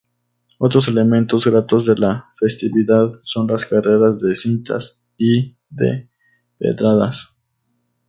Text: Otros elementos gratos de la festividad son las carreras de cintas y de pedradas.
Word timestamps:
Otros 0.57 0.87
elementos 0.87 1.45
gratos 1.45 1.85
de 1.85 1.95
la 1.95 2.33
festividad 2.35 3.19
son 3.21 3.45
las 3.45 3.65
carreras 3.67 4.19
de 4.19 4.33
cintas 4.35 4.99
y 5.15 5.55
de 5.69 6.09
pedradas. 6.57 7.35